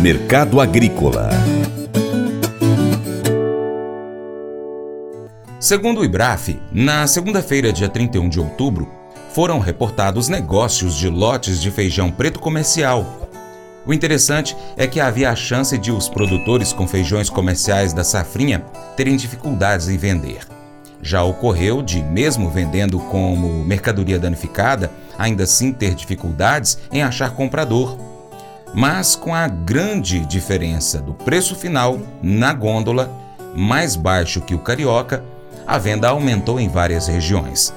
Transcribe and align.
Mercado 0.00 0.60
Agrícola. 0.60 1.28
Segundo 5.58 6.02
o 6.02 6.04
IBRAF, 6.04 6.56
na 6.70 7.04
segunda-feira, 7.08 7.72
dia 7.72 7.88
31 7.88 8.28
de 8.28 8.38
outubro, 8.38 8.88
foram 9.32 9.58
reportados 9.58 10.28
negócios 10.28 10.94
de 10.94 11.08
lotes 11.08 11.60
de 11.60 11.72
feijão 11.72 12.12
preto 12.12 12.38
comercial. 12.38 13.28
O 13.84 13.92
interessante 13.92 14.56
é 14.76 14.86
que 14.86 15.00
havia 15.00 15.30
a 15.30 15.36
chance 15.36 15.76
de 15.76 15.90
os 15.90 16.08
produtores 16.08 16.72
com 16.72 16.86
feijões 16.86 17.28
comerciais 17.28 17.92
da 17.92 18.04
safrinha 18.04 18.60
terem 18.96 19.16
dificuldades 19.16 19.88
em 19.88 19.98
vender. 19.98 20.46
Já 21.02 21.24
ocorreu 21.24 21.82
de, 21.82 22.00
mesmo 22.04 22.48
vendendo 22.50 23.00
como 23.00 23.64
mercadoria 23.64 24.18
danificada, 24.18 24.92
ainda 25.18 25.42
assim 25.42 25.72
ter 25.72 25.96
dificuldades 25.96 26.78
em 26.92 27.02
achar 27.02 27.30
comprador. 27.30 28.07
Mas 28.78 29.16
com 29.16 29.34
a 29.34 29.48
grande 29.48 30.20
diferença 30.20 31.00
do 31.00 31.12
preço 31.12 31.56
final 31.56 31.98
na 32.22 32.52
gôndola, 32.52 33.12
mais 33.52 33.96
baixo 33.96 34.40
que 34.40 34.54
o 34.54 34.60
carioca, 34.60 35.24
a 35.66 35.76
venda 35.78 36.08
aumentou 36.08 36.60
em 36.60 36.68
várias 36.68 37.08
regiões. 37.08 37.74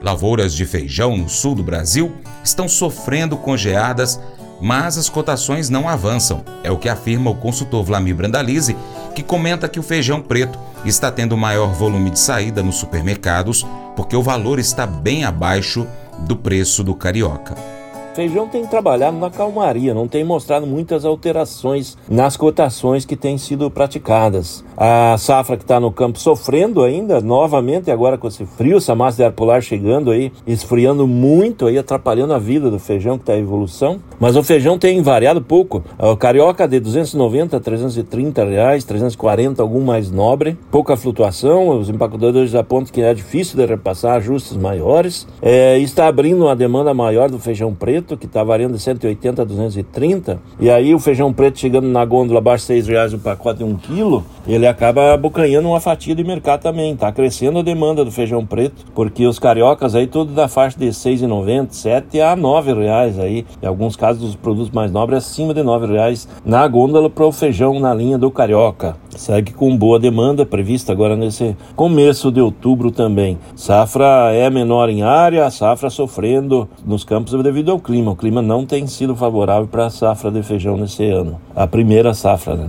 Lavouras 0.00 0.54
de 0.54 0.64
feijão 0.64 1.18
no 1.18 1.28
sul 1.28 1.54
do 1.54 1.62
Brasil 1.62 2.14
estão 2.42 2.66
sofrendo 2.66 3.36
com 3.36 3.58
geadas, 3.58 4.18
mas 4.58 4.96
as 4.96 5.10
cotações 5.10 5.68
não 5.68 5.86
avançam, 5.86 6.42
é 6.64 6.70
o 6.70 6.78
que 6.78 6.88
afirma 6.88 7.28
o 7.28 7.36
consultor 7.36 7.84
Vlamir 7.84 8.14
Brandalize, 8.14 8.74
que 9.14 9.22
comenta 9.22 9.68
que 9.68 9.78
o 9.78 9.82
feijão 9.82 10.22
preto 10.22 10.58
está 10.82 11.12
tendo 11.12 11.36
maior 11.36 11.74
volume 11.74 12.08
de 12.08 12.18
saída 12.18 12.62
nos 12.62 12.76
supermercados 12.76 13.66
porque 13.94 14.16
o 14.16 14.22
valor 14.22 14.58
está 14.58 14.86
bem 14.86 15.26
abaixo 15.26 15.86
do 16.20 16.34
preço 16.34 16.82
do 16.82 16.94
carioca. 16.94 17.77
Feijão 18.18 18.48
tem 18.48 18.66
trabalhado 18.66 19.16
na 19.16 19.30
calmaria, 19.30 19.94
não 19.94 20.08
tem 20.08 20.24
mostrado 20.24 20.66
muitas 20.66 21.04
alterações 21.04 21.96
nas 22.10 22.36
cotações 22.36 23.04
que 23.04 23.14
têm 23.14 23.38
sido 23.38 23.70
praticadas. 23.70 24.64
A 24.76 25.14
safra 25.16 25.56
que 25.56 25.62
está 25.62 25.78
no 25.78 25.92
campo 25.92 26.18
sofrendo 26.18 26.82
ainda, 26.82 27.20
novamente, 27.20 27.92
agora 27.92 28.18
com 28.18 28.26
esse 28.26 28.44
frio, 28.44 28.78
essa 28.78 28.92
massa 28.92 29.18
de 29.18 29.22
ar 29.22 29.30
polar 29.30 29.62
chegando 29.62 30.10
aí, 30.10 30.32
esfriando 30.44 31.06
muito 31.06 31.66
aí, 31.66 31.78
atrapalhando 31.78 32.34
a 32.34 32.40
vida 32.40 32.68
do 32.68 32.80
feijão 32.80 33.16
que 33.16 33.22
está 33.22 33.36
em 33.36 33.42
evolução. 33.42 34.00
Mas 34.18 34.34
o 34.34 34.42
feijão 34.42 34.80
tem 34.80 35.00
variado 35.00 35.40
pouco. 35.40 35.84
O 35.96 36.16
carioca 36.16 36.66
de 36.66 36.80
290 36.80 37.56
a 37.56 37.60
330 37.60 38.44
reais, 38.44 38.82
340, 38.82 39.62
algum 39.62 39.80
mais 39.80 40.10
nobre. 40.10 40.58
Pouca 40.72 40.96
flutuação, 40.96 41.68
os 41.78 41.88
empacotadores 41.88 42.52
apontam 42.56 42.92
que 42.92 43.00
é 43.00 43.14
difícil 43.14 43.56
de 43.56 43.64
repassar 43.64 44.16
ajustes 44.16 44.56
maiores. 44.56 45.24
É, 45.40 45.78
está 45.78 46.08
abrindo 46.08 46.46
uma 46.46 46.56
demanda 46.56 46.92
maior 46.92 47.30
do 47.30 47.38
feijão 47.38 47.72
preto 47.72 48.07
preto, 48.08 48.16
que 48.16 48.26
está 48.26 48.42
variando 48.42 48.74
de 48.74 48.80
180 48.80 49.42
a 49.42 49.44
230, 49.44 50.40
e 50.58 50.70
aí 50.70 50.94
o 50.94 50.98
feijão 50.98 51.32
preto 51.32 51.58
chegando 51.58 51.86
na 51.86 52.04
gôndola 52.04 52.38
abaixo 52.38 52.62
de 52.62 52.68
6 52.68 52.88
reais 52.88 53.12
o 53.12 53.18
pacote 53.18 53.58
de 53.58 53.64
1 53.64 53.76
quilo, 53.76 54.24
ele 54.46 54.66
acaba 54.66 55.12
abocanhando 55.12 55.68
uma 55.68 55.80
fatia 55.80 56.14
de 56.14 56.24
mercado 56.24 56.62
também. 56.62 56.94
Está 56.94 57.12
crescendo 57.12 57.58
a 57.58 57.62
demanda 57.62 58.04
do 58.04 58.10
feijão 58.10 58.44
preto, 58.46 58.86
porque 58.94 59.26
os 59.26 59.38
cariocas 59.38 59.94
aí 59.94 60.06
tudo 60.06 60.32
da 60.32 60.48
faixa 60.48 60.78
de 60.78 60.86
6,90, 60.86 61.68
7 61.72 62.20
a 62.20 62.34
9 62.34 62.72
reais 62.72 63.18
aí. 63.18 63.44
Em 63.62 63.66
alguns 63.66 63.96
casos 63.96 64.22
dos 64.22 64.36
produtos 64.36 64.70
mais 64.70 64.90
nobres 64.90 65.18
acima 65.18 65.52
de 65.52 65.62
9 65.62 65.86
reais 65.86 66.28
na 66.44 66.66
gôndola 66.66 67.10
para 67.10 67.26
o 67.26 67.32
feijão 67.32 67.78
na 67.78 67.92
linha 67.92 68.16
do 68.16 68.30
carioca. 68.30 68.96
Segue 69.18 69.52
com 69.52 69.76
boa 69.76 69.98
demanda 69.98 70.46
prevista 70.46 70.92
agora 70.92 71.16
nesse 71.16 71.56
começo 71.74 72.30
de 72.30 72.40
outubro 72.40 72.92
também. 72.92 73.36
Safra 73.56 74.32
é 74.32 74.48
menor 74.48 74.88
em 74.88 75.02
área, 75.02 75.50
safra 75.50 75.90
sofrendo 75.90 76.68
nos 76.86 77.02
campos 77.02 77.32
devido 77.42 77.72
ao 77.72 77.80
clima. 77.80 77.97
O 78.06 78.16
clima 78.16 78.40
não 78.40 78.64
tem 78.64 78.86
sido 78.86 79.14
favorável 79.14 79.66
para 79.68 79.86
a 79.86 79.90
safra 79.90 80.30
de 80.30 80.42
feijão 80.42 80.76
nesse 80.76 81.04
ano. 81.10 81.40
A 81.54 81.66
primeira 81.66 82.14
safra, 82.14 82.56
né? 82.56 82.68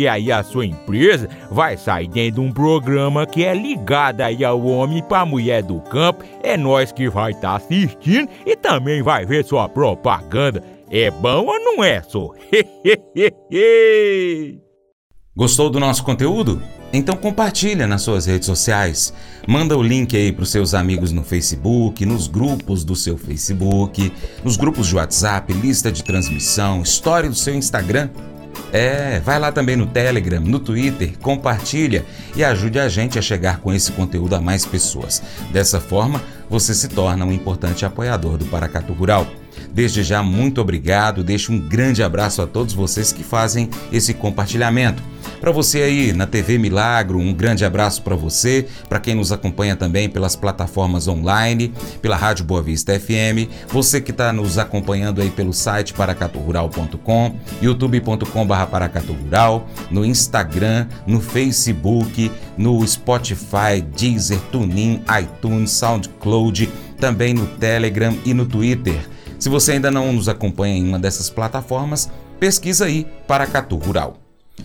aí 0.07 0.31
a 0.31 0.43
sua 0.43 0.65
empresa 0.65 1.29
vai 1.49 1.77
sair 1.77 2.07
dentro 2.07 2.41
de 2.41 2.47
um 2.47 2.51
programa 2.51 3.25
que 3.25 3.43
é 3.43 3.53
ligado 3.53 4.21
aí 4.21 4.43
ao 4.43 4.63
homem 4.65 5.03
para 5.03 5.25
mulher 5.25 5.63
do 5.63 5.79
campo. 5.81 6.23
É 6.43 6.57
nós 6.57 6.91
que 6.91 7.09
vai 7.09 7.31
estar 7.31 7.49
tá 7.49 7.55
assistindo 7.55 8.29
e 8.45 8.55
também 8.55 9.01
vai 9.01 9.25
ver 9.25 9.43
sua 9.43 9.67
propaganda. 9.67 10.63
É 10.89 11.09
bom 11.09 11.45
ou 11.45 11.59
não 11.59 11.83
é, 11.83 12.01
só? 12.01 12.31
Gostou 15.33 15.69
do 15.69 15.79
nosso 15.79 16.03
conteúdo? 16.03 16.61
Então 16.93 17.15
compartilha 17.15 17.87
nas 17.87 18.01
suas 18.01 18.25
redes 18.25 18.45
sociais. 18.45 19.13
Manda 19.47 19.77
o 19.77 19.81
link 19.81 20.15
aí 20.15 20.33
para 20.33 20.43
os 20.43 20.51
seus 20.51 20.73
amigos 20.73 21.13
no 21.13 21.23
Facebook, 21.23 22.05
nos 22.05 22.27
grupos 22.27 22.83
do 22.83 22.97
seu 22.97 23.17
Facebook, 23.17 24.11
nos 24.43 24.57
grupos 24.57 24.87
de 24.87 24.95
WhatsApp, 24.95 25.53
lista 25.53 25.89
de 25.89 26.03
transmissão, 26.03 26.81
história 26.81 27.29
do 27.29 27.35
seu 27.35 27.55
Instagram. 27.55 28.09
É, 28.73 29.19
vai 29.19 29.37
lá 29.37 29.51
também 29.51 29.75
no 29.75 29.85
Telegram, 29.85 30.39
no 30.39 30.59
Twitter, 30.59 31.17
compartilha 31.19 32.05
e 32.35 32.43
ajude 32.43 32.79
a 32.79 32.87
gente 32.87 33.19
a 33.19 33.21
chegar 33.21 33.59
com 33.59 33.73
esse 33.73 33.91
conteúdo 33.91 34.35
a 34.35 34.41
mais 34.41 34.65
pessoas. 34.65 35.21
Dessa 35.51 35.79
forma, 35.79 36.21
você 36.49 36.73
se 36.73 36.87
torna 36.87 37.25
um 37.25 37.31
importante 37.31 37.85
apoiador 37.85 38.37
do 38.37 38.45
Paracatu 38.45 38.93
Rural. 38.93 39.27
Desde 39.73 40.03
já, 40.03 40.21
muito 40.21 40.59
obrigado. 40.59 41.23
Deixo 41.23 41.51
um 41.51 41.59
grande 41.59 42.03
abraço 42.03 42.41
a 42.41 42.47
todos 42.47 42.73
vocês 42.73 43.11
que 43.11 43.23
fazem 43.23 43.69
esse 43.91 44.13
compartilhamento. 44.13 45.01
Para 45.39 45.51
você 45.51 45.81
aí 45.81 46.13
na 46.13 46.27
TV 46.27 46.59
Milagro, 46.59 47.17
um 47.17 47.33
grande 47.33 47.65
abraço 47.65 48.03
para 48.03 48.15
você, 48.15 48.67
para 48.87 48.99
quem 48.99 49.15
nos 49.15 49.31
acompanha 49.31 49.75
também 49.75 50.07
pelas 50.07 50.35
plataformas 50.35 51.07
online, 51.07 51.73
pela 51.99 52.15
Rádio 52.15 52.45
Boa 52.45 52.61
Vista 52.61 52.99
FM, 52.99 53.49
você 53.67 53.99
que 53.99 54.11
está 54.11 54.31
nos 54.31 54.59
acompanhando 54.59 55.19
aí 55.19 55.31
pelo 55.31 55.51
site 55.51 55.95
paracaturural.com, 55.95 57.35
youtube.com.br 57.59 58.65
paracaturural, 58.69 59.67
no 59.89 60.05
Instagram, 60.05 60.85
no 61.07 61.19
Facebook, 61.19 62.31
no 62.55 62.85
Spotify, 62.87 63.81
Deezer, 63.97 64.39
TuneIn, 64.51 65.01
iTunes, 65.21 65.71
SoundCloud, 65.71 66.69
também 66.99 67.33
no 67.33 67.47
Telegram 67.47 68.15
e 68.23 68.31
no 68.31 68.45
Twitter. 68.45 69.01
Se 69.41 69.49
você 69.49 69.71
ainda 69.71 69.89
não 69.89 70.13
nos 70.13 70.29
acompanha 70.29 70.77
em 70.77 70.87
uma 70.87 70.99
dessas 70.99 71.27
plataformas, 71.27 72.07
pesquisa 72.39 72.85
aí 72.85 73.07
Paracatu 73.27 73.75
Rural. 73.75 74.17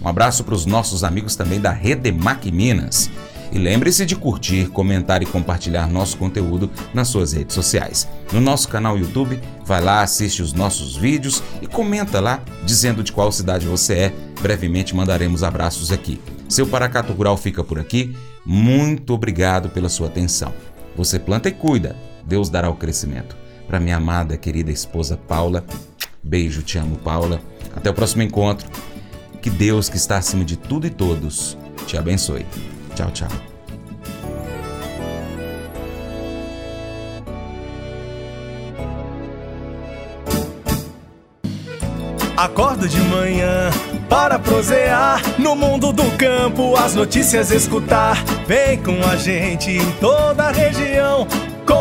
Um 0.03 0.07
abraço 0.07 0.45
para 0.45 0.55
os 0.55 0.67
nossos 0.67 1.03
amigos 1.03 1.35
também 1.35 1.59
da 1.59 1.71
Redemac 1.71 2.53
Minas. 2.53 3.11
E 3.51 3.57
lembre-se 3.57 4.05
de 4.05 4.15
curtir, 4.15 4.69
comentar 4.69 5.23
e 5.23 5.27
compartilhar 5.27 5.89
nosso 5.89 6.19
conteúdo 6.19 6.71
nas 6.93 7.09
suas 7.09 7.33
redes 7.33 7.55
sociais. 7.55 8.07
No 8.31 8.39
nosso 8.39 8.69
canal 8.69 8.99
YouTube, 8.99 9.41
vai 9.65 9.81
lá, 9.81 10.03
assiste 10.03 10.43
os 10.43 10.53
nossos 10.53 10.95
vídeos 10.95 11.43
e 11.63 11.67
comenta 11.67 12.21
lá 12.21 12.43
dizendo 12.63 13.03
de 13.03 13.13
qual 13.13 13.33
cidade 13.33 13.67
você 13.67 13.95
é. 13.95 14.13
Brevemente 14.43 14.95
mandaremos 14.95 15.43
abraços 15.43 15.91
aqui. 15.91 16.21
Seu 16.51 16.67
Paracato 16.67 17.15
Rural 17.15 17.39
fica 17.39 17.65
por 17.65 17.79
aqui. 17.79 18.15
Muito 18.45 19.15
obrigado 19.15 19.71
pela 19.71 19.89
sua 19.89 20.09
atenção. 20.09 20.53
Você 20.95 21.19
planta 21.19 21.49
e 21.49 21.53
cuida, 21.53 21.97
Deus 22.27 22.51
dará 22.51 22.69
o 22.69 22.77
crescimento. 22.77 23.46
Para 23.67 23.81
minha 23.81 23.97
amada, 23.97 24.37
querida 24.37 24.71
esposa 24.71 25.17
Paula, 25.17 25.65
beijo, 26.23 26.63
te 26.63 26.79
amo, 26.79 26.97
Paula. 26.97 27.41
Até 27.75 27.91
o 27.91 27.95
próximo 27.95 28.23
encontro. 28.23 28.69
Que 29.43 29.51
Deus, 29.51 29.89
que 29.89 29.97
está 29.97 30.17
acima 30.17 30.45
de 30.45 30.57
tudo 30.57 30.87
e 30.87 30.91
todos, 30.91 31.57
te 31.87 31.97
abençoe. 31.97 32.47
Tchau, 32.95 33.11
tchau. 33.11 33.29
Acordo 42.37 42.87
de 42.87 43.01
manhã 43.01 43.71
para 44.11 44.39
prosear 44.39 45.23
no 45.39 45.57
mundo 45.57 45.93
do 45.93 46.05
campo, 46.19 46.77
as 46.77 46.95
notícias 46.95 47.51
escutar. 47.51 48.23
Vem 48.47 48.83
com 48.83 49.03
a 49.05 49.17
gente 49.17 49.71
em 49.71 49.93
toda 49.93 50.45
a 50.45 50.53
região 50.53 51.27